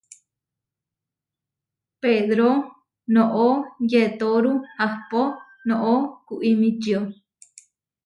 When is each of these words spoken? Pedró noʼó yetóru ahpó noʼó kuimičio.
Pedró 2.01 2.49
noʼó 3.13 3.47
yetóru 3.91 4.51
ahpó 4.85 5.21
noʼó 5.67 5.93
kuimičio. 6.27 6.99